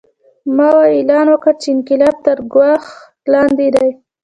[0.55, 2.83] ماوو اعلان وکړ چې انقلاب تر ګواښ
[3.33, 3.89] لاندې دی.